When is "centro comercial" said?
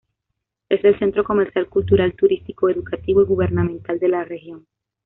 0.97-1.69